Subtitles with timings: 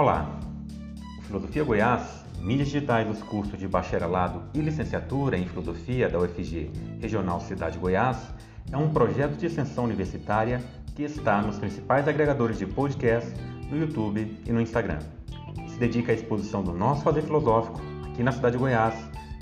[0.00, 0.40] Olá!
[1.18, 6.70] O Filosofia Goiás, mídias digitais dos cursos de bacharelado e licenciatura em Filosofia da UFG
[7.02, 8.16] Regional Cidade Goiás,
[8.72, 10.62] é um projeto de extensão universitária
[10.96, 13.30] que está nos principais agregadores de podcast,
[13.70, 15.00] no YouTube e no Instagram.
[15.68, 18.94] Se dedica à exposição do nosso fazer filosófico aqui na cidade de Goiás,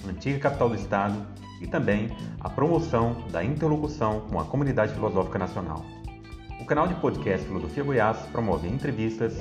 [0.09, 1.25] antiga capital do estado,
[1.61, 5.87] e também à promoção da interlocução com a comunidade filosófica nacional.
[6.61, 9.41] O canal de podcast Filosofia Goiás promove entrevistas,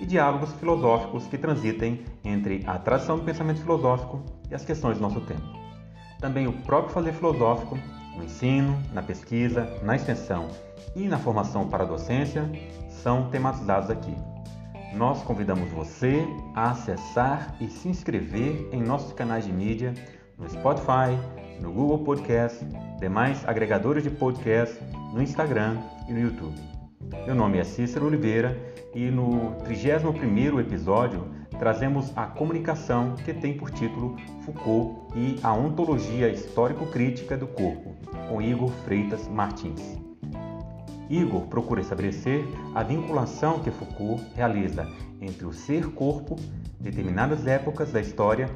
[0.00, 5.02] e diálogos filosóficos que transitem entre a tradição do pensamento filosófico e as questões do
[5.02, 5.42] nosso tempo.
[6.18, 7.78] Também o próprio fazer filosófico,
[8.16, 10.48] no ensino, na pesquisa, na extensão
[10.96, 12.50] e na formação para a docência
[12.88, 14.14] são tematizados aqui.
[14.94, 19.94] Nós convidamos você a acessar e se inscrever em nossos canais de mídia
[20.36, 21.16] no Spotify,
[21.60, 22.64] no Google Podcast,
[22.98, 24.76] demais agregadores de podcast,
[25.12, 25.78] no Instagram
[26.08, 26.69] e no YouTube.
[27.26, 28.58] Meu nome é Cícero Oliveira
[28.94, 36.28] e no 31º episódio trazemos a comunicação que tem por título Foucault e a ontologia
[36.28, 37.94] histórico-crítica do corpo,
[38.28, 39.98] com Igor Freitas Martins.
[41.08, 44.88] Igor procura estabelecer a vinculação que Foucault realiza
[45.20, 46.36] entre o ser-corpo,
[46.80, 48.48] determinadas épocas da história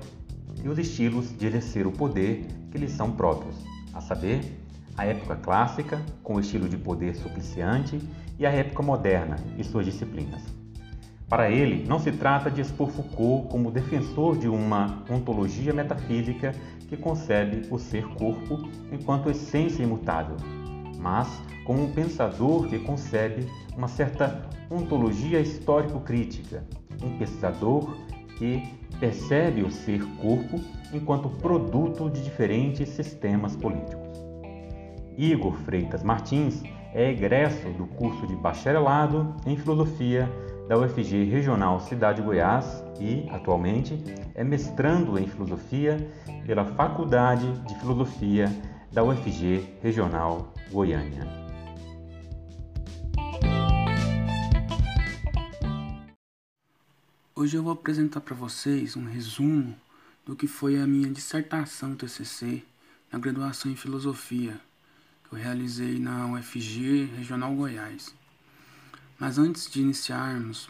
[0.65, 3.56] e os estilos de exercer o poder que lhes são próprios,
[3.92, 4.64] a saber,
[4.97, 8.00] a época clássica, com o estilo de poder supliciante,
[8.39, 10.42] e a época moderna e suas disciplinas.
[11.28, 16.53] Para ele, não se trata de expor Foucault como defensor de uma ontologia metafísica
[16.89, 20.37] que concebe o ser-corpo enquanto essência imutável,
[20.99, 21.28] mas
[21.65, 26.62] como um pensador que concebe uma certa ontologia histórico-crítica,
[27.03, 27.97] um pesquisador
[28.37, 28.62] que
[29.00, 30.61] percebe o ser-corpo
[30.93, 34.03] enquanto produto de diferentes sistemas políticos.
[35.16, 40.28] Igor Freitas Martins é egresso do curso de bacharelado em filosofia
[40.69, 44.02] da UFG Regional Cidade de Goiás e, atualmente,
[44.34, 45.97] é mestrando em filosofia
[46.47, 48.47] pela Faculdade de Filosofia
[48.92, 51.44] da UFG Regional Goiânia.
[57.36, 59.75] Hoje eu vou apresentar para vocês um resumo
[60.25, 62.62] do que foi a minha dissertação TCC
[63.12, 64.58] na graduação em filosofia
[65.29, 68.15] que eu realizei na UFG Regional Goiás.
[69.19, 70.69] Mas antes de iniciarmos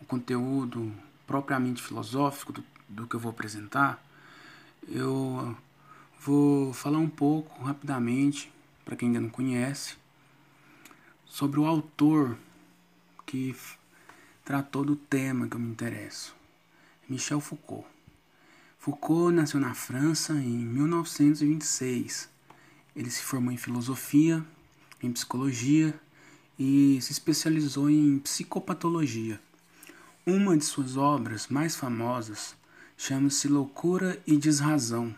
[0.00, 0.92] o conteúdo
[1.26, 4.02] propriamente filosófico do, do que eu vou apresentar,
[4.88, 5.56] eu
[6.20, 8.52] vou falar um pouco rapidamente,
[8.84, 9.96] para quem ainda não conhece,
[11.24, 12.36] sobre o autor
[13.24, 13.56] que
[14.44, 16.34] tratou do tema que eu me interesso,
[17.08, 17.86] Michel Foucault.
[18.78, 22.31] Foucault nasceu na França em 1926
[22.94, 24.44] ele se formou em filosofia,
[25.02, 25.94] em psicologia
[26.58, 29.40] e se especializou em psicopatologia.
[30.26, 32.54] Uma de suas obras mais famosas
[32.96, 35.14] chama-se Loucura e Desrazão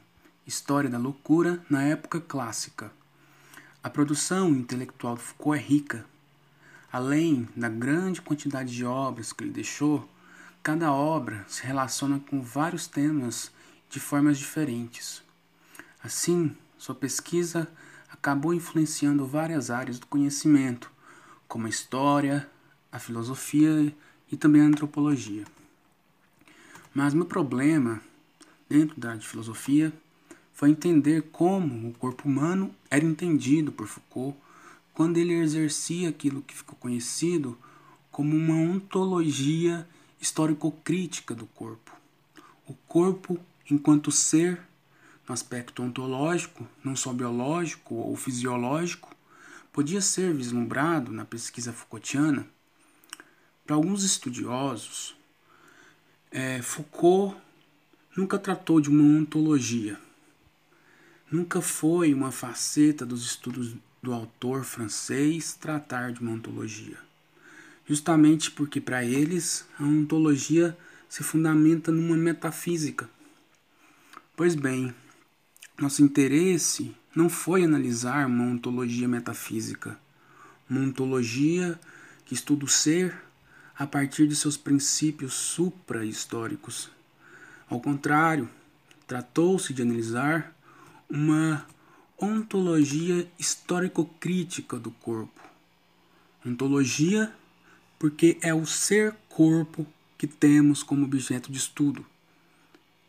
[0.46, 2.92] História da Loucura na Época Clássica.
[3.82, 6.04] A produção intelectual de Foucault é rica.
[6.92, 10.06] Além da grande quantidade de obras que ele deixou,
[10.62, 13.50] cada obra se relaciona com vários temas
[13.88, 15.22] de formas diferentes.
[16.02, 16.54] Assim,
[16.84, 17.66] sua pesquisa
[18.10, 20.90] acabou influenciando várias áreas do conhecimento,
[21.48, 22.46] como a história,
[22.92, 23.90] a filosofia
[24.30, 25.46] e também a antropologia.
[26.92, 28.02] Mas meu problema
[28.68, 29.94] dentro da de filosofia
[30.52, 34.36] foi entender como o corpo humano era entendido por Foucault
[34.92, 37.56] quando ele exercia aquilo que ficou conhecido
[38.10, 39.88] como uma ontologia
[40.20, 41.92] histórico-crítica do corpo.
[42.68, 43.40] O corpo
[43.70, 44.60] enquanto ser
[45.26, 49.14] no aspecto ontológico, não só biológico ou fisiológico,
[49.72, 52.46] podia ser vislumbrado na pesquisa Foucaultiana.
[53.66, 55.16] Para alguns estudiosos,
[56.30, 57.36] é, Foucault
[58.16, 59.98] nunca tratou de uma ontologia.
[61.30, 66.98] Nunca foi uma faceta dos estudos do autor francês tratar de uma ontologia.
[67.86, 70.76] Justamente porque, para eles, a ontologia
[71.08, 73.08] se fundamenta numa metafísica.
[74.36, 74.94] Pois bem,
[75.78, 79.98] nosso interesse não foi analisar uma ontologia metafísica,
[80.68, 81.78] uma ontologia
[82.24, 83.14] que estuda o ser
[83.76, 86.90] a partir de seus princípios supra-históricos.
[87.68, 88.48] Ao contrário,
[89.06, 90.54] tratou-se de analisar
[91.08, 91.66] uma
[92.18, 95.40] ontologia histórico-crítica do corpo.
[96.46, 97.32] Ontologia
[97.98, 99.86] porque é o ser corpo
[100.16, 102.04] que temos como objeto de estudo.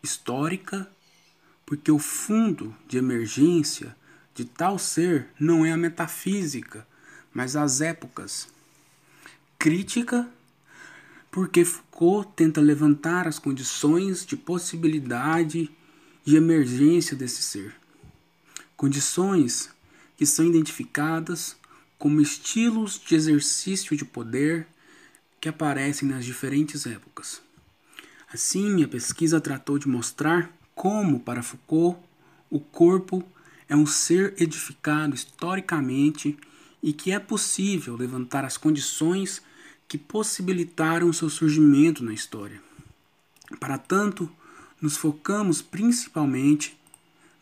[0.02, 0.90] Histórica
[1.66, 3.96] porque o fundo de emergência
[4.34, 6.86] de tal ser não é a metafísica,
[7.34, 8.48] mas as épocas.
[9.58, 10.30] Crítica
[11.36, 15.70] porque Foucault tenta levantar as condições de possibilidade
[16.26, 17.76] e emergência desse ser.
[18.78, 19.70] Condições
[20.16, 21.58] que são identificadas
[21.98, 24.66] como estilos de exercício de poder
[25.42, 27.42] que aparecem nas diferentes épocas.
[28.32, 31.98] Assim, minha pesquisa tratou de mostrar como, para Foucault,
[32.52, 33.24] o corpo
[33.68, 36.38] é um ser edificado historicamente
[36.84, 39.42] e que é possível levantar as condições
[39.88, 42.62] que possibilitaram seu surgimento na história.
[43.60, 44.30] Para tanto,
[44.82, 46.78] nos focamos principalmente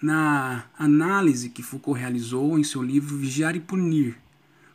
[0.01, 4.17] na análise que Foucault realizou em seu livro Vigiar e Punir,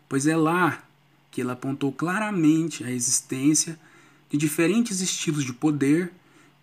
[0.08, 0.82] pois é lá
[1.30, 3.78] que ele apontou claramente a existência
[4.30, 6.12] de diferentes estilos de poder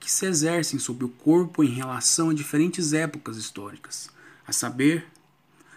[0.05, 4.11] que se exercem sobre o corpo em relação a diferentes épocas históricas,
[4.45, 5.07] a saber,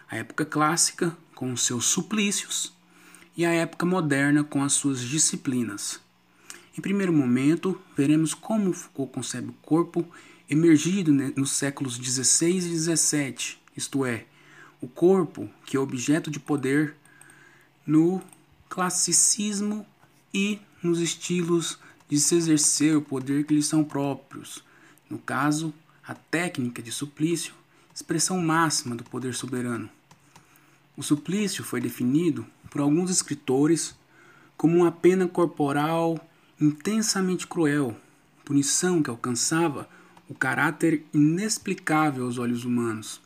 [0.07, 2.75] a época clássica com os seus suplícios
[3.35, 5.99] e a época moderna com as suas disciplinas.
[6.77, 10.07] Em primeiro momento, veremos como Foucault concebe o corpo
[10.47, 14.27] emergido nos séculos XVI e XVII, isto é,
[14.79, 16.95] o corpo que é objeto de poder
[17.87, 18.21] no
[18.69, 19.87] classicismo
[20.35, 21.79] e nos estilos
[22.09, 24.65] de se exercer o poder que lhes são próprios.
[25.09, 25.73] No caso,
[26.07, 27.55] a técnica de suplício,
[27.95, 29.89] expressão máxima do poder soberano.
[30.97, 33.95] O suplício foi definido por alguns escritores
[34.57, 36.19] como uma pena corporal
[36.61, 37.97] intensamente cruel,
[38.45, 39.89] punição que alcançava
[40.29, 43.21] o caráter inexplicável aos olhos humanos.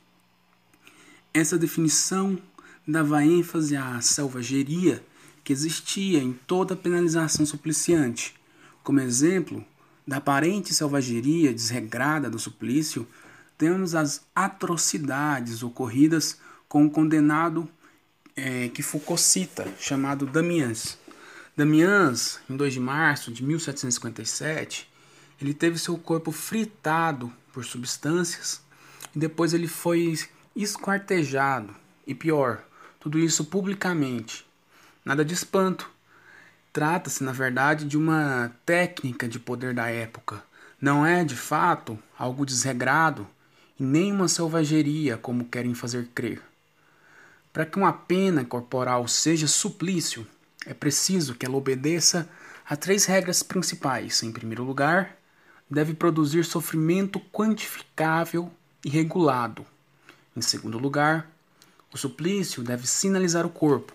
[1.32, 2.38] Essa definição
[2.86, 5.02] dava ênfase à selvageria
[5.42, 8.34] que existia em toda penalização supliciante.
[8.82, 9.64] Como exemplo
[10.06, 13.06] da aparente selvageria desregrada do suplício,
[13.56, 16.38] temos as atrocidades ocorridas
[16.68, 17.68] com o condenado
[18.34, 20.98] é, que Foucault cita, chamado Damiens.
[21.56, 24.90] Damiens, em 2 de março de 1757,
[25.40, 28.62] ele teve seu corpo fritado por substâncias
[29.14, 30.18] e depois ele foi
[30.56, 31.74] esquartejado.
[32.06, 32.64] E pior,
[32.98, 34.46] tudo isso publicamente.
[35.04, 35.91] Nada de espanto.
[36.72, 40.42] Trata-se, na verdade, de uma técnica de poder da época.
[40.80, 43.28] Não é, de fato, algo desregrado
[43.78, 46.40] e nem uma selvageria como querem fazer crer.
[47.52, 50.26] Para que uma pena corporal seja suplício,
[50.64, 52.26] é preciso que ela obedeça
[52.66, 54.22] a três regras principais.
[54.22, 55.16] Em primeiro lugar,
[55.68, 58.50] deve produzir sofrimento quantificável
[58.82, 59.66] e regulado.
[60.34, 61.30] Em segundo lugar,
[61.92, 63.92] o suplício deve sinalizar o corpo,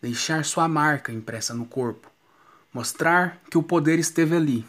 [0.00, 2.13] deixar sua marca impressa no corpo,
[2.74, 4.66] mostrar que o poder esteve ali.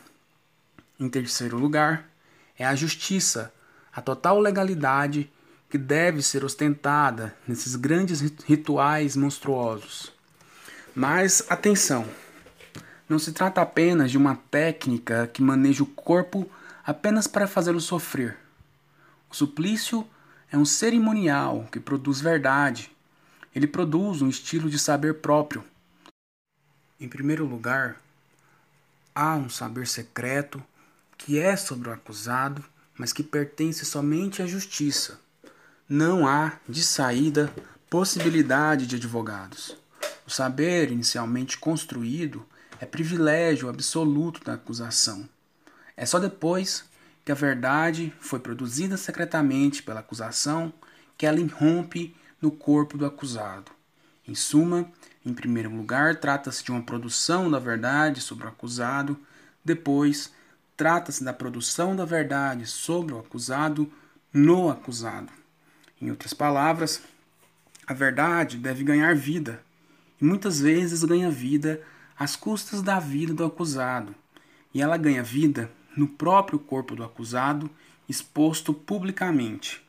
[0.99, 2.07] Em terceiro lugar,
[2.57, 3.51] é a justiça,
[3.91, 5.29] a total legalidade
[5.67, 10.13] que deve ser ostentada nesses grandes rituais monstruosos.
[10.95, 12.07] Mas atenção,
[13.09, 16.49] não se trata apenas de uma técnica que maneja o corpo
[16.85, 18.37] apenas para fazê-lo sofrer.
[19.29, 20.07] O suplício
[20.51, 22.91] é um cerimonial que produz verdade.
[23.53, 25.63] Ele produz um estilo de saber próprio.
[26.99, 28.01] Em primeiro lugar,
[29.13, 30.63] há um saber secreto
[31.17, 32.63] que é sobre o acusado,
[32.97, 35.19] mas que pertence somente à justiça
[35.87, 37.53] não há, de saída,
[37.89, 39.77] possibilidade de advogados.
[40.25, 42.43] O saber inicialmente construído
[42.79, 45.29] é privilégio absoluto da acusação.
[45.95, 46.83] É só depois
[47.23, 50.73] que a verdade foi produzida secretamente pela acusação
[51.15, 53.71] que ela irrompe no corpo do acusado.
[54.27, 54.91] Em suma,
[55.25, 59.17] em primeiro lugar, trata-se de uma produção da verdade sobre o acusado,
[59.63, 60.31] depois,
[60.77, 63.91] trata-se da produção da verdade sobre o acusado
[64.31, 65.31] no acusado.
[65.99, 67.01] Em outras palavras,
[67.87, 69.61] a verdade deve ganhar vida,
[70.21, 71.81] e muitas vezes ganha vida
[72.17, 74.13] às custas da vida do acusado,
[74.73, 77.69] e ela ganha vida no próprio corpo do acusado,
[78.07, 79.83] exposto publicamente.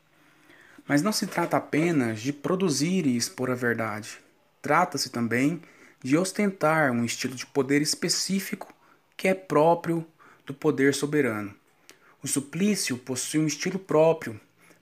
[0.88, 4.25] Mas não se trata apenas de produzir e expor a verdade.
[4.66, 5.62] Trata-se também
[6.02, 8.75] de ostentar um estilo de poder específico
[9.16, 10.04] que é próprio
[10.44, 11.54] do poder soberano.
[12.20, 14.40] O suplício possui um estilo próprio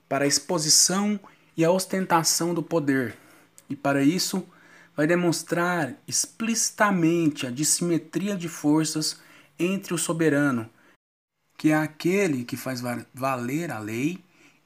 [0.09, 1.19] para a exposição
[1.55, 3.15] e a ostentação do poder,
[3.69, 4.43] e para isso
[4.97, 9.21] vai demonstrar explicitamente a dissimetria de forças
[9.59, 10.67] entre o soberano
[11.59, 12.81] que é aquele que faz
[13.13, 14.17] valer a lei,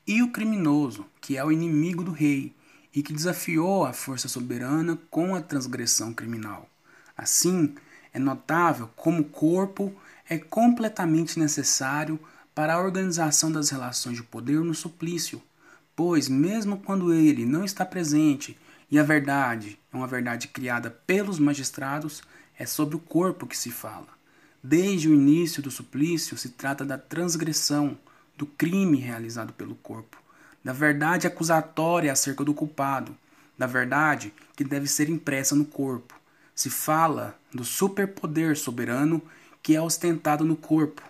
[0.07, 2.55] e o criminoso, que é o inimigo do rei
[2.99, 6.69] e que desafiou a força soberana com a transgressão criminal.
[7.15, 7.73] Assim,
[8.13, 9.95] é notável como o corpo
[10.27, 12.19] é completamente necessário
[12.53, 15.41] para a organização das relações de poder no suplício,
[15.95, 18.57] pois, mesmo quando ele não está presente
[18.91, 22.21] e a verdade é uma verdade criada pelos magistrados,
[22.57, 24.09] é sobre o corpo que se fala.
[24.61, 27.97] Desde o início do suplício se trata da transgressão,
[28.35, 30.21] do crime realizado pelo corpo,
[30.63, 33.15] da verdade acusatória acerca do culpado,
[33.57, 36.13] da verdade que deve ser impressa no corpo.
[36.53, 39.21] Se fala do superpoder soberano
[39.61, 41.01] que é ostentado no corpo.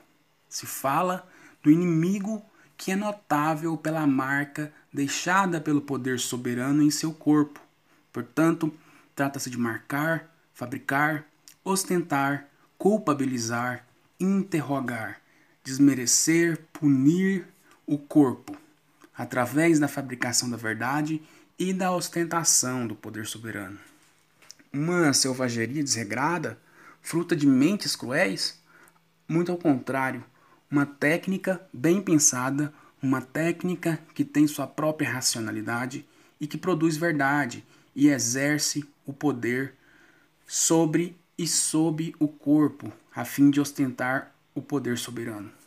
[0.48, 1.28] Se fala
[1.64, 2.44] do inimigo
[2.78, 7.60] que é notável pela marca deixada pelo poder soberano em seu corpo.
[8.12, 8.74] Portanto,
[9.16, 11.26] trata-se de marcar, fabricar,
[11.64, 13.86] ostentar, culpabilizar,
[14.20, 15.22] interrogar,
[15.64, 17.46] desmerecer, punir
[17.86, 18.58] o corpo,
[19.20, 21.22] através da fabricação da verdade
[21.60, 23.78] e da ostentação do poder soberano.
[24.72, 26.58] Uma selvageria desregrada,
[27.02, 28.58] fruta de mentes cruéis?
[29.28, 30.24] Muito ao contrário,
[30.72, 32.74] uma técnica bem pensada,
[33.04, 36.06] uma técnica que tem sua própria racionalidade
[36.40, 39.74] e que produz verdade e exerce o poder
[40.48, 45.59] sobre e sob o corpo, a fim de ostentar o poder soberano.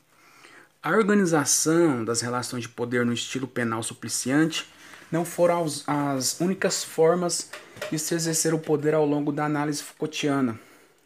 [0.85, 4.67] A organização das relações de poder no estilo penal supliciante
[5.13, 7.53] não foram as únicas formas
[7.89, 10.59] de se exercer o poder ao longo da análise Foucaultiana.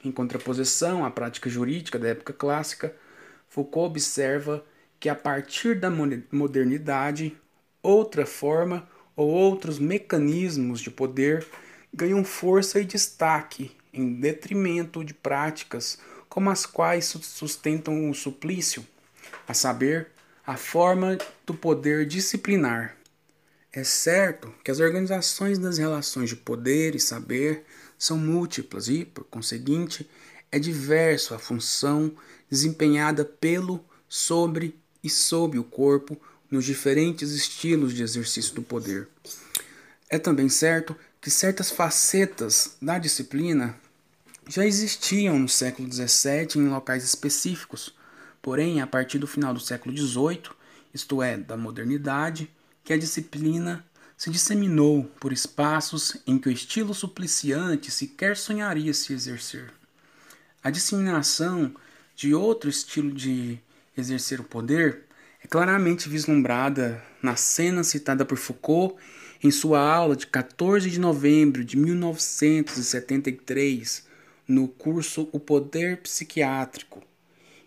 [0.02, 2.96] Em contraposição à prática jurídica da época clássica,
[3.50, 4.64] Foucault observa
[4.98, 7.36] que a partir da modernidade,
[7.82, 11.46] outra forma ou outros mecanismos de poder
[11.92, 15.98] ganham força e destaque em detrimento de práticas
[16.30, 18.82] como as quais sustentam o suplício,
[19.46, 20.08] a saber,
[20.46, 22.96] a forma do poder disciplinar.
[23.72, 27.64] É certo que as organizações das relações de poder e saber
[27.98, 30.08] são múltiplas e, por conseguinte,
[30.50, 32.14] é diverso a função
[32.48, 39.08] desempenhada pelo, sobre e sob o corpo nos diferentes estilos de exercício do poder.
[40.08, 43.76] É também certo que certas facetas da disciplina
[44.48, 47.94] já existiam no século XVII em locais específicos,
[48.46, 50.42] porém, a partir do final do século XVIII,
[50.94, 52.48] isto é, da modernidade,
[52.84, 53.84] que a disciplina
[54.16, 59.72] se disseminou por espaços em que o estilo supliciante sequer sonharia se exercer.
[60.62, 61.74] A disseminação
[62.14, 63.58] de outro estilo de
[63.98, 65.06] exercer o poder
[65.42, 68.94] é claramente vislumbrada na cena citada por Foucault
[69.42, 74.06] em sua aula de 14 de novembro de 1973
[74.46, 77.02] no curso O Poder Psiquiátrico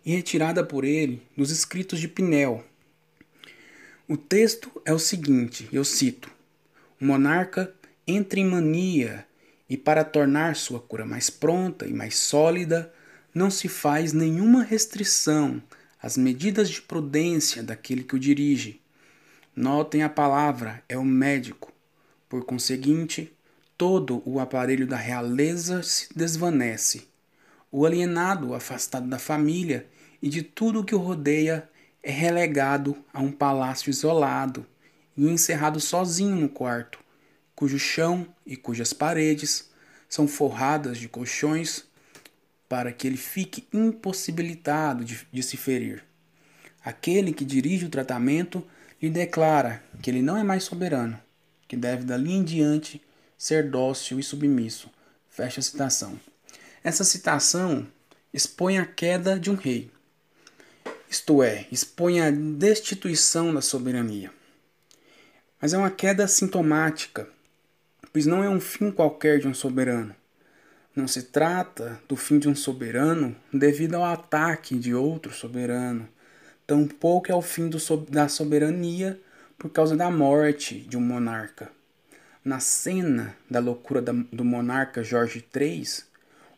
[0.10, 2.66] e retirada por ele nos escritos de Pinel.
[4.08, 6.32] O texto é o seguinte, eu cito:
[7.00, 7.72] O monarca
[8.08, 9.24] entra em mania
[9.70, 12.92] e, para tornar sua cura mais pronta e mais sólida,
[13.36, 15.62] não se faz nenhuma restrição
[16.02, 18.82] às medidas de prudência daquele que o dirige.
[19.56, 21.72] Notem a palavra, é o médico.
[22.28, 23.32] Por conseguinte,
[23.78, 27.08] todo o aparelho da realeza se desvanece.
[27.72, 29.86] O alienado, afastado da família
[30.22, 31.70] e de tudo o que o rodeia,
[32.02, 34.66] é relegado a um palácio isolado
[35.18, 37.00] e encerrado sozinho no quarto,
[37.54, 39.70] cujo chão e cujas paredes
[40.08, 41.84] são forradas de colchões
[42.70, 46.04] para que ele fique impossibilitado de, de se ferir.
[46.84, 48.66] Aquele que dirige o tratamento
[49.02, 51.20] lhe declara que ele não é mais soberano,
[51.68, 53.02] que deve dali em diante
[53.38, 54.90] ser dócil e submisso.
[55.30, 56.20] Fecha a citação.
[56.84, 57.88] Essa citação
[58.34, 59.92] expõe a queda de um rei,
[61.10, 64.32] isto é, expõe a destituição da soberania.
[65.62, 67.28] Mas é uma queda sintomática,
[68.14, 70.16] pois não é um fim qualquer de um soberano.
[70.96, 76.08] Não se trata do fim de um soberano devido ao ataque de outro soberano,
[76.68, 77.78] tampouco é o fim do,
[78.10, 79.20] da soberania
[79.58, 81.70] por causa da morte de um monarca
[82.44, 85.84] na cena da loucura do monarca Jorge III,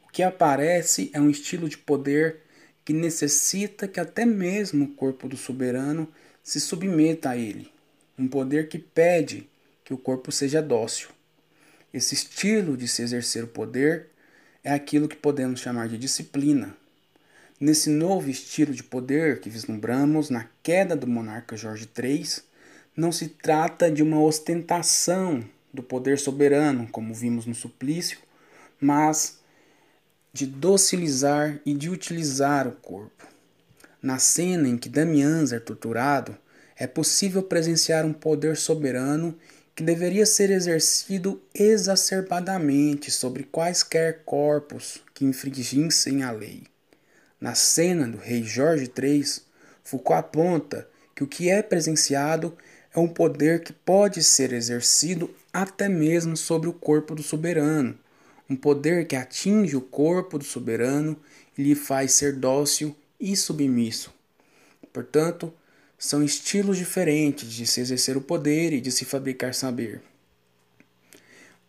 [0.06, 2.42] o que aparece é um estilo de poder
[2.84, 6.08] que necessita que até mesmo o corpo do soberano
[6.44, 7.72] se submeta a ele,
[8.18, 9.50] um poder que pede
[9.84, 11.10] que o corpo seja dócil.
[11.94, 14.08] Esse estilo de se exercer o poder
[14.64, 16.76] é aquilo que podemos chamar de disciplina.
[17.60, 22.42] Nesse novo estilo de poder que vislumbramos na queda do monarca Jorge III,
[22.96, 28.18] não se trata de uma ostentação do poder soberano, como vimos no suplício,
[28.80, 29.41] mas
[30.34, 33.28] de docilizar e de utilizar o corpo.
[34.02, 36.38] Na cena em que Damians é torturado,
[36.78, 39.38] é possível presenciar um poder soberano
[39.76, 46.64] que deveria ser exercido exacerbadamente sobre quaisquer corpos que infringissem a lei.
[47.40, 49.26] Na cena do rei Jorge III,
[49.84, 52.56] Foucault aponta que o que é presenciado
[52.96, 57.98] é um poder que pode ser exercido até mesmo sobre o corpo do soberano,
[58.52, 61.18] um poder que atinge o corpo do soberano
[61.58, 64.14] e lhe faz ser dócil e submisso.
[64.92, 65.54] Portanto,
[65.98, 70.02] são estilos diferentes de se exercer o poder e de se fabricar saber.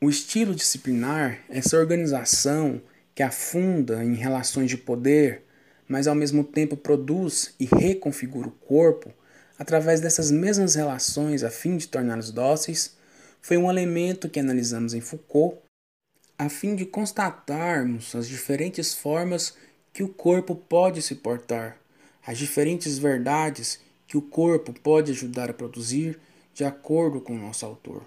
[0.00, 2.82] O estilo disciplinar é essa organização
[3.14, 5.42] que afunda em relações de poder,
[5.86, 9.14] mas ao mesmo tempo produz e reconfigura o corpo
[9.56, 12.96] através dessas mesmas relações a fim de torná-los dóceis,
[13.40, 15.61] foi um elemento que analisamos em Foucault
[16.44, 19.56] a fim de constatarmos as diferentes formas
[19.92, 21.78] que o corpo pode se portar,
[22.26, 26.18] as diferentes verdades que o corpo pode ajudar a produzir
[26.52, 28.02] de acordo com o nosso autor.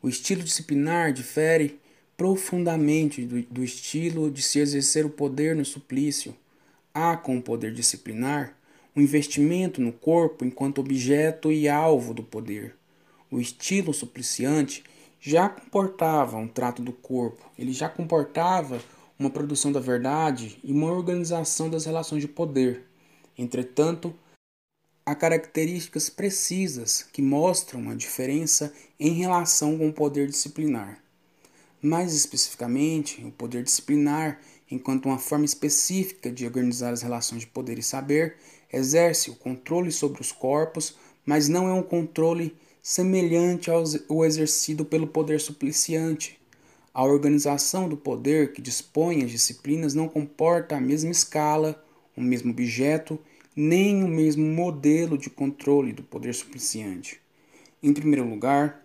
[0.00, 1.80] O estilo disciplinar difere
[2.16, 6.32] profundamente do, do estilo de se exercer o poder no suplício.
[6.94, 8.56] Há com o poder disciplinar
[8.94, 12.76] um investimento no corpo enquanto objeto e alvo do poder.
[13.28, 14.84] O estilo supliciante
[15.26, 18.78] já comportava um trato do corpo, ele já comportava
[19.18, 22.84] uma produção da verdade e uma organização das relações de poder.
[23.38, 24.14] Entretanto,
[25.06, 31.02] há características precisas que mostram a diferença em relação com o poder disciplinar.
[31.80, 34.38] Mais especificamente, o poder disciplinar,
[34.70, 38.36] enquanto uma forma específica de organizar as relações de poder e saber,
[38.70, 42.54] exerce o controle sobre os corpos, mas não é um controle
[42.86, 46.38] semelhante ao exercido pelo poder supliciante.
[46.92, 51.82] A organização do poder que dispõe as disciplinas não comporta a mesma escala,
[52.14, 53.18] o mesmo objeto
[53.56, 57.20] nem o mesmo modelo de controle do poder supliciante.
[57.82, 58.84] Em primeiro lugar,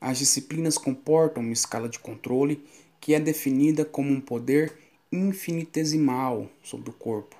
[0.00, 2.64] as disciplinas comportam uma escala de controle
[3.00, 4.72] que é definida como um poder
[5.12, 7.36] infinitesimal sobre o corpo.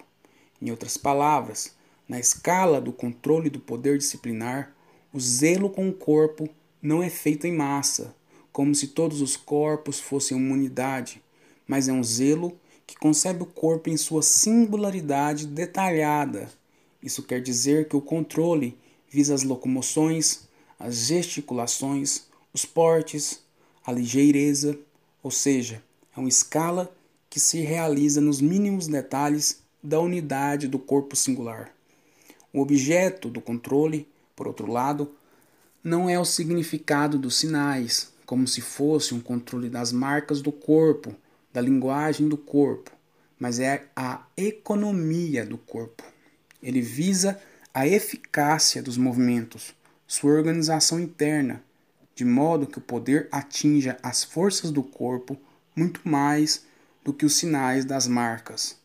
[0.63, 1.75] Em outras palavras,
[2.09, 4.77] na escala do controle do poder disciplinar,
[5.13, 6.49] o zelo com o corpo
[6.81, 8.15] não é feito em massa,
[8.53, 11.23] como se todos os corpos fossem uma unidade,
[11.67, 16.49] mas é um zelo que concebe o corpo em sua singularidade detalhada
[17.03, 18.77] isso quer dizer que o controle
[19.09, 23.41] visa as locomoções, as gesticulações, os portes,
[23.87, 24.79] a ligeireza,
[25.23, 25.83] ou seja,
[26.17, 26.95] é uma escala
[27.31, 31.73] que se realiza nos mínimos detalhes da unidade do corpo singular.
[32.53, 35.13] O objeto do controle, por outro lado,
[35.83, 41.13] não é o significado dos sinais, como se fosse um controle das marcas do corpo,
[41.53, 42.93] da linguagem do corpo,
[43.37, 46.05] mas é a economia do corpo.
[46.63, 47.37] Ele visa
[47.75, 49.75] a eficácia dos movimentos,
[50.07, 51.61] sua organização interna,
[52.15, 55.37] de modo que o poder atinja as forças do corpo
[55.75, 56.65] muito mais
[57.05, 58.77] do que os sinais das marcas.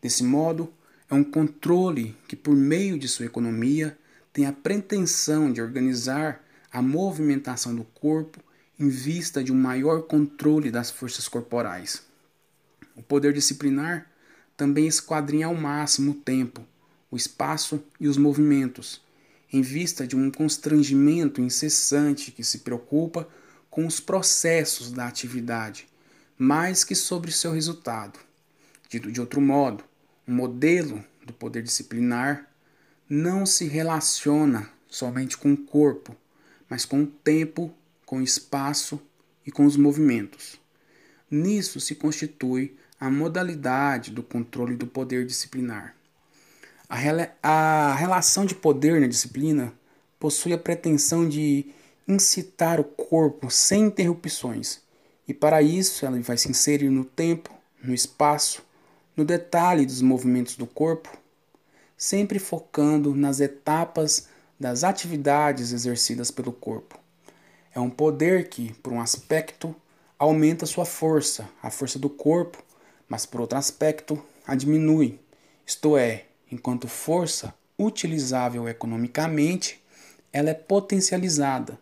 [0.00, 0.72] Desse modo,
[1.10, 3.98] é um controle que, por meio de sua economia,
[4.32, 8.40] tem a pretensão de organizar a movimentação do corpo
[8.78, 12.02] em vista de um maior controle das forças corporais.
[12.96, 14.10] O poder disciplinar
[14.56, 16.66] também esquadrinha ao máximo o tempo,
[17.10, 19.02] o espaço e os movimentos,
[19.52, 23.28] em vista de um constrangimento incessante que se preocupa
[23.70, 25.86] com os processos da atividade,
[26.38, 28.18] mais que sobre seu resultado.
[28.88, 29.84] Dito de outro modo,
[30.26, 32.51] o modelo do poder disciplinar
[33.14, 36.16] não se relaciona somente com o corpo,
[36.66, 37.70] mas com o tempo,
[38.06, 38.98] com o espaço
[39.46, 40.58] e com os movimentos.
[41.30, 45.94] Nisso se constitui a modalidade do controle do poder disciplinar.
[46.88, 46.96] A,
[47.42, 49.74] a relação de poder na disciplina
[50.18, 51.66] possui a pretensão de
[52.08, 54.80] incitar o corpo sem interrupções,
[55.28, 57.50] e para isso ela vai se inserir no tempo,
[57.84, 58.62] no espaço,
[59.14, 61.20] no detalhe dos movimentos do corpo,
[62.02, 64.26] sempre focando nas etapas
[64.58, 66.98] das atividades exercidas pelo corpo.
[67.72, 69.72] É um poder que, por um aspecto,
[70.18, 72.58] aumenta sua força, a força do corpo,
[73.08, 75.20] mas por outro aspecto, a diminui,
[75.64, 79.82] isto é, Enquanto força utilizável economicamente,
[80.30, 81.78] ela é potencializada,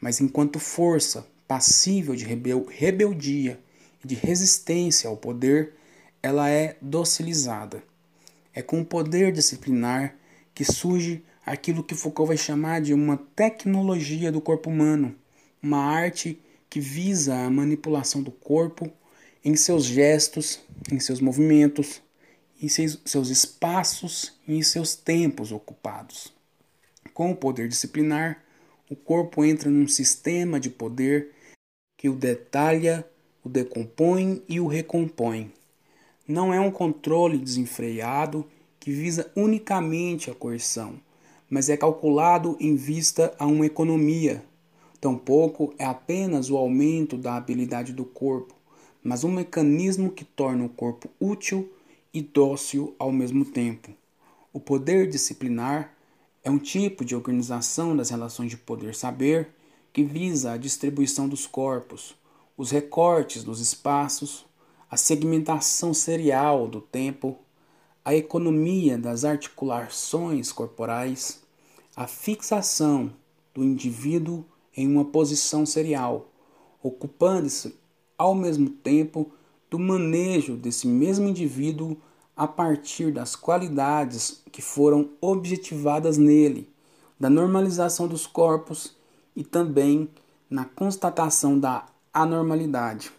[0.00, 3.60] mas enquanto força passível de rebel rebeldia
[4.02, 5.74] e de resistência ao poder,
[6.22, 7.82] ela é docilizada.
[8.54, 10.16] É com o poder disciplinar
[10.54, 15.14] que surge aquilo que Foucault vai chamar de uma tecnologia do corpo humano,
[15.62, 16.40] uma arte
[16.70, 18.90] que visa a manipulação do corpo
[19.44, 22.00] em seus gestos, em seus movimentos,
[22.60, 26.32] e seus espaços e seus tempos ocupados.
[27.12, 28.42] Com o poder disciplinar,
[28.88, 31.32] o corpo entra num sistema de poder
[31.98, 33.06] que o detalha,
[33.42, 35.52] o decompõe e o recompõe.
[36.26, 38.46] Não é um controle desenfreado
[38.80, 40.94] que visa unicamente a coerção,
[41.50, 44.42] mas é calculado em vista a uma economia.
[44.98, 48.54] Tampouco é apenas o aumento da habilidade do corpo,
[49.02, 51.70] mas um mecanismo que torna o corpo útil
[52.12, 53.90] e dócil ao mesmo tempo.
[54.50, 55.92] O poder disciplinar
[56.42, 59.48] é um tipo de organização das relações de poder-saber
[59.92, 62.14] que visa a distribuição dos corpos,
[62.56, 64.46] os recortes dos espaços,
[64.90, 67.36] a segmentação serial do tempo,
[68.04, 71.42] a economia das articulações corporais,
[71.96, 73.12] a fixação
[73.54, 74.44] do indivíduo
[74.76, 76.28] em uma posição serial,
[76.82, 77.74] ocupando-se
[78.18, 79.30] ao mesmo tempo
[79.70, 81.96] do manejo desse mesmo indivíduo
[82.36, 86.68] a partir das qualidades que foram objetivadas nele,
[87.18, 88.96] da normalização dos corpos
[89.36, 90.08] e também
[90.50, 93.10] na constatação da anormalidade.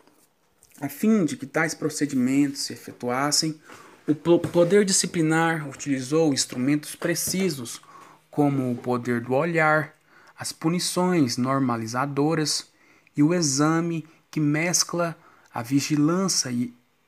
[0.81, 3.59] A fim de que tais procedimentos se efetuassem,
[4.05, 7.81] o poder disciplinar utilizou instrumentos precisos,
[8.29, 9.95] como o poder do olhar,
[10.37, 12.67] as punições normalizadoras
[13.15, 15.17] e o exame que mescla
[15.53, 16.51] a vigilância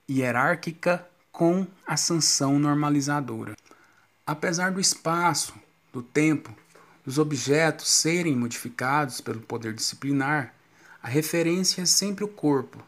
[0.10, 3.54] hierárquica com a sanção normalizadora.
[4.26, 5.54] Apesar do espaço,
[5.92, 6.56] do tempo,
[7.06, 10.54] dos objetos serem modificados pelo poder disciplinar,
[11.04, 12.82] a referência é sempre o corpo,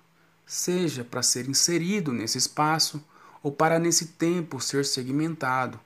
[0.49, 2.99] seja para ser inserido nesse espaço
[3.43, 5.79] ou para nesse tempo ser segmentado,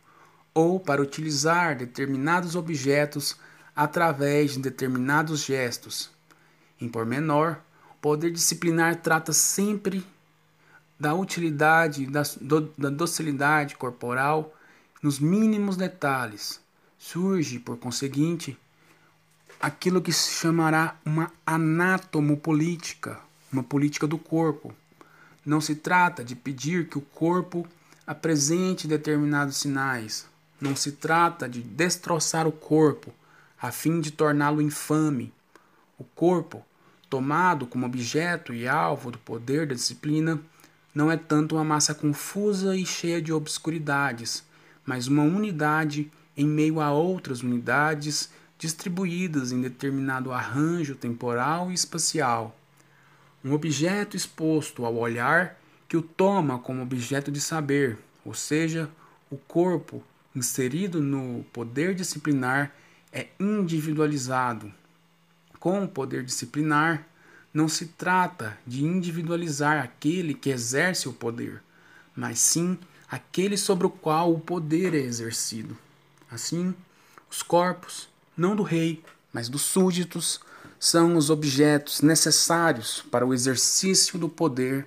[0.53, 3.35] ou para utilizar determinados objetos
[3.75, 6.09] através de determinados gestos.
[6.79, 7.57] Em pormenor,
[8.01, 10.05] poder disciplinar trata sempre
[10.97, 14.55] da utilidade, da, do, da docilidade corporal
[15.01, 16.61] nos mínimos detalhes.
[16.97, 18.57] Surge, por conseguinte,
[19.59, 23.19] aquilo que se chamará uma anatomopolítica,
[23.53, 24.73] uma política do corpo.
[25.45, 27.67] Não se trata de pedir que o corpo
[28.05, 30.27] apresente determinados sinais.
[30.59, 33.13] Não se trata de destroçar o corpo
[33.61, 35.33] a fim de torná-lo infame.
[35.97, 36.65] O corpo
[37.13, 40.39] tomado como objeto e alvo do poder da disciplina,
[40.95, 44.43] não é tanto uma massa confusa e cheia de obscuridades,
[44.83, 52.57] mas uma unidade em meio a outras unidades distribuídas em determinado arranjo temporal e espacial.
[53.43, 58.89] Um objeto exposto ao olhar que o toma como objeto de saber, ou seja,
[59.29, 60.01] o corpo
[60.35, 62.73] inserido no poder disciplinar
[63.11, 64.73] é individualizado,
[65.59, 67.07] com o poder disciplinar,
[67.53, 71.61] não se trata de individualizar aquele que exerce o poder,
[72.15, 72.77] mas sim
[73.09, 75.77] aquele sobre o qual o poder é exercido.
[76.31, 76.73] Assim,
[77.29, 80.39] os corpos, não do rei, mas dos súditos,
[80.83, 84.85] são os objetos necessários para o exercício do poder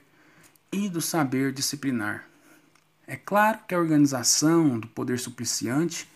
[0.71, 2.29] e do saber disciplinar.
[3.07, 6.07] É claro que a organização do poder supliciante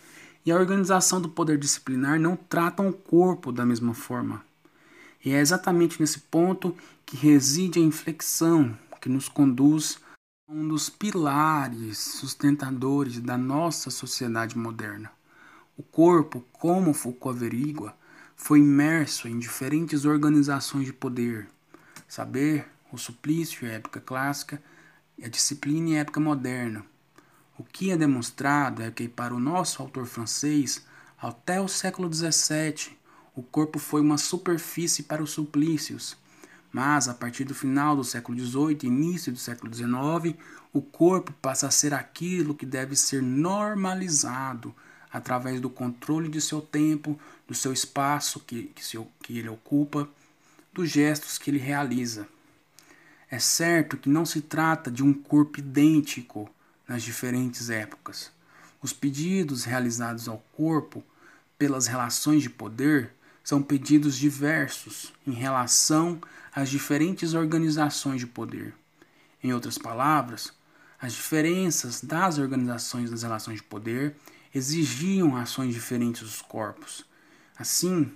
[0.44, 4.44] e a organização do poder disciplinar não tratam o corpo da mesma forma.
[5.24, 9.98] E é exatamente nesse ponto que reside a inflexão que nos conduz
[10.46, 15.10] a um dos pilares sustentadores da nossa sociedade moderna.
[15.74, 17.98] O corpo, como Foucault averigua,
[18.42, 21.46] foi imerso em diferentes organizações de poder.
[22.08, 24.60] Saber, o suplício é época clássica,
[25.22, 26.82] a disciplina é época moderna.
[27.58, 30.84] O que é demonstrado é que, para o nosso autor francês,
[31.20, 32.96] até o século XVII,
[33.36, 36.16] o corpo foi uma superfície para os suplícios.
[36.72, 40.34] Mas, a partir do final do século XVIII e início do século XIX,
[40.72, 44.74] o corpo passa a ser aquilo que deve ser normalizado
[45.12, 50.08] através do controle de seu tempo, do seu espaço que, que, se, que ele ocupa,
[50.72, 52.28] dos gestos que ele realiza.
[53.30, 56.50] É certo que não se trata de um corpo idêntico
[56.86, 58.30] nas diferentes épocas.
[58.82, 61.04] Os pedidos realizados ao corpo
[61.58, 63.12] pelas relações de poder
[63.44, 66.20] são pedidos diversos em relação
[66.54, 68.74] às diferentes organizações de poder.
[69.42, 70.52] Em outras palavras,
[71.00, 74.16] as diferenças das organizações das relações de poder
[74.54, 77.04] exigiam ações diferentes dos corpos.
[77.58, 78.12] Assim,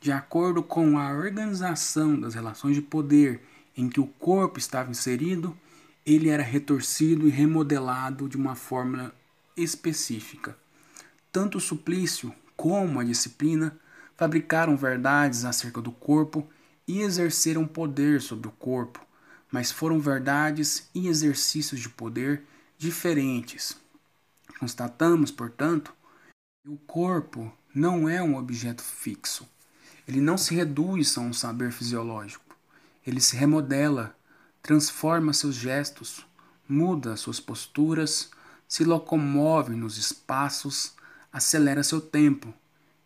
[0.00, 3.42] de acordo com a organização das relações de poder
[3.76, 5.56] em que o corpo estava inserido,
[6.04, 9.12] ele era retorcido e remodelado de uma forma
[9.56, 10.56] específica.
[11.30, 13.78] Tanto o suplício como a disciplina
[14.16, 16.48] fabricaram verdades acerca do corpo
[16.86, 19.00] e exerceram poder sobre o corpo,
[19.50, 22.42] mas foram verdades e exercícios de poder
[22.76, 23.76] diferentes.
[24.58, 25.92] Constatamos, portanto,
[26.62, 29.48] que o corpo não é um objeto fixo.
[30.06, 32.56] Ele não se reduz a um saber fisiológico.
[33.06, 34.16] Ele se remodela,
[34.62, 36.26] transforma seus gestos,
[36.68, 38.30] muda suas posturas,
[38.66, 40.94] se locomove nos espaços,
[41.32, 42.52] acelera seu tempo,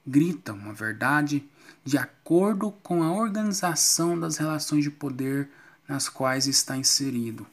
[0.07, 1.48] grita uma verdade
[1.85, 5.48] de acordo com a organização das relações de poder
[5.88, 7.46] nas quais está inserido.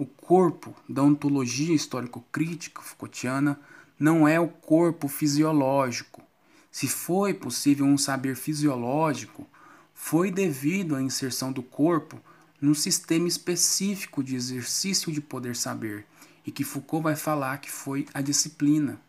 [0.00, 3.58] O corpo da ontologia histórico-crítica Foucaultiana
[3.98, 6.22] não é o corpo fisiológico.
[6.70, 9.44] Se foi possível um saber fisiológico,
[9.92, 12.20] foi devido à inserção do corpo
[12.60, 16.06] num sistema específico de exercício de poder saber,
[16.46, 19.00] e que Foucault vai falar que foi a disciplina.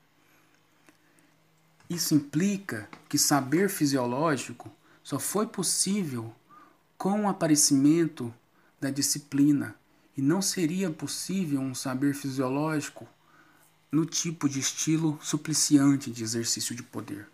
[1.88, 4.72] Isso implica que saber fisiológico
[5.04, 6.34] só foi possível
[6.98, 8.34] com o aparecimento
[8.82, 9.76] da disciplina,
[10.20, 13.08] e não seria possível um saber fisiológico
[13.90, 17.26] no tipo de estilo supliciante de exercício de poder.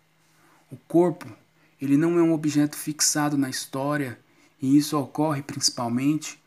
[0.70, 1.26] O corpo,
[1.82, 4.16] ele não é um objeto fixado na história
[4.62, 6.40] e isso ocorre principalmente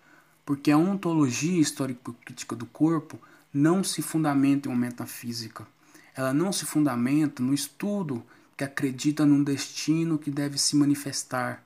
[0.45, 3.19] porque a ontologia histórico-crítica do corpo
[3.53, 5.67] não se fundamenta em uma metafísica.
[6.15, 8.23] Ela não se fundamenta no estudo
[8.55, 11.61] que acredita num destino que deve se manifestar,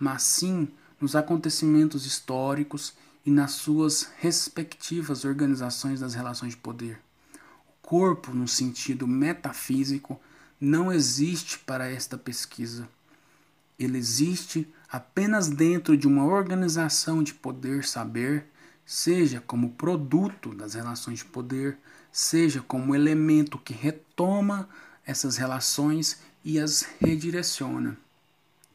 [0.00, 2.94] mas sim nos acontecimentos históricos
[3.26, 7.00] e nas suas respectivas organizações das relações de poder.
[7.68, 10.20] O corpo, no sentido metafísico,
[10.60, 12.88] não existe para esta pesquisa.
[13.76, 18.46] Ele existe apenas dentro de uma organização de poder-saber,
[18.84, 21.76] seja como produto das relações de poder,
[22.12, 24.68] seja como elemento que retoma
[25.04, 27.98] essas relações e as redireciona.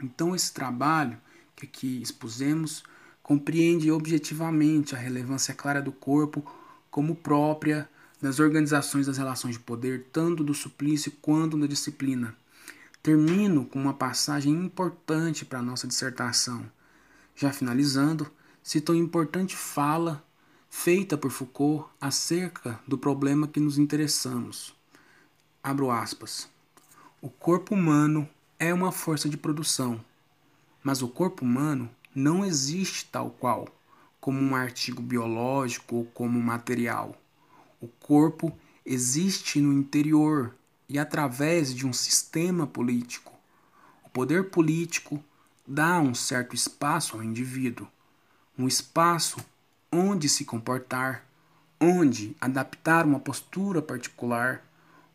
[0.04, 1.18] Então, esse trabalho
[1.56, 2.84] que aqui expusemos
[3.24, 6.46] compreende objetivamente a relevância clara do corpo
[6.90, 7.90] como própria
[8.22, 12.36] das organizações das relações de poder, tanto do suplício quanto da disciplina
[13.04, 16.64] Termino com uma passagem importante para a nossa dissertação.
[17.36, 18.30] Já finalizando,
[18.62, 20.24] cito uma importante fala
[20.70, 24.76] feita por Foucault acerca do problema que nos interessamos.
[25.64, 26.48] Abro aspas.
[27.20, 28.30] O corpo humano
[28.60, 30.00] é uma força de produção,
[30.84, 33.68] mas o corpo humano não existe tal qual,
[34.20, 37.16] como um artigo biológico ou como material.
[37.82, 40.56] O corpo existe no interior
[40.88, 43.34] e através de um sistema político.
[44.06, 45.24] O poder político
[45.66, 47.88] dá um certo espaço ao indivíduo,
[48.58, 49.38] um espaço
[49.92, 51.26] onde se comportar,
[51.80, 54.64] onde adaptar uma postura particular,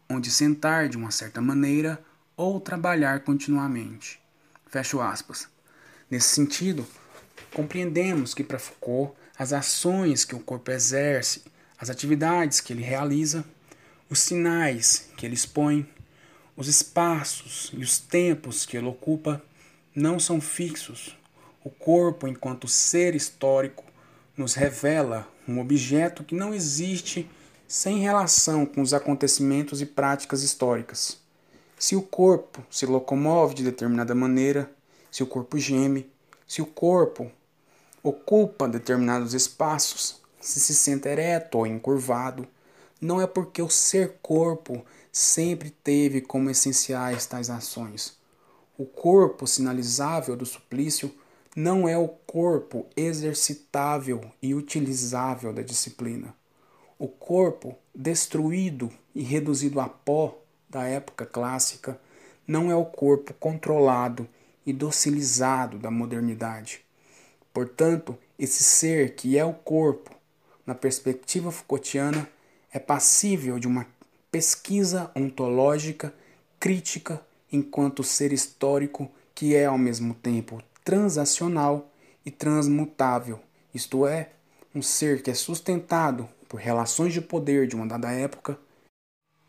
[0.09, 2.03] onde sentar de uma certa maneira
[2.37, 4.21] ou trabalhar continuamente.
[4.67, 5.56] Fecho aspas.
[6.11, 6.87] Nesse sentido,
[7.53, 11.43] compreendemos que para Foucault as ações que o corpo exerce,
[11.79, 13.45] as atividades que ele realiza,
[14.09, 15.89] os sinais que ele expõe,
[16.57, 19.43] os espaços e os tempos que ele ocupa
[19.95, 21.17] não são fixos.
[21.65, 23.85] O corpo, enquanto ser histórico,
[24.37, 27.29] nos revela um objeto que não existe
[27.67, 31.19] sem relação com os acontecimentos e práticas históricas.
[31.79, 34.71] Se o corpo se locomove de determinada maneira,
[35.17, 36.13] se o corpo geme,
[36.47, 37.33] se o corpo
[38.03, 42.47] ocupa determinados espaços, se se sente ereto ou encurvado,
[43.01, 48.19] não é porque o ser corpo sempre teve como essenciais tais ações.
[48.77, 51.11] O corpo sinalizável do suplício
[51.57, 56.35] não é o corpo exercitável e utilizável da disciplina.
[56.99, 60.37] O corpo destruído e reduzido a pó
[60.69, 61.99] da época clássica
[62.47, 64.29] não é o corpo controlado
[64.67, 66.85] e docilizado da modernidade.
[67.55, 70.11] Portanto, esse ser que é o corpo,
[70.67, 72.29] na perspectiva Foucaultiana,
[72.73, 73.87] é passível de uma
[74.31, 76.13] pesquisa ontológica
[76.61, 81.91] crítica enquanto ser histórico que é ao mesmo tempo transacional
[82.25, 83.41] e transmutável,
[83.73, 84.31] isto é,
[84.75, 88.59] um ser que é sustentado por relações de poder de uma dada época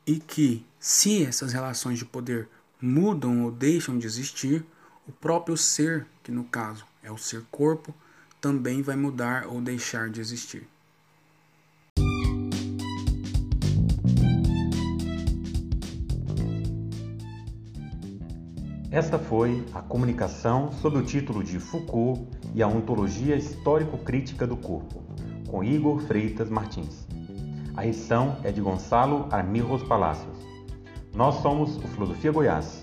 [0.06, 2.48] e que, se essas relações de poder
[2.82, 4.66] mudam ou deixam de existir,
[5.08, 7.94] o próprio ser, que no caso é o ser corpo,
[8.42, 10.68] também vai mudar ou deixar de existir.
[18.92, 25.04] Esta foi a comunicação sob o título de Foucault e a ontologia histórico-crítica do corpo,
[25.48, 27.06] com Igor Freitas Martins.
[27.76, 30.38] A edição é de Gonçalo Armirros Palacios.
[31.14, 32.77] Nós somos o Filosofia Goiás,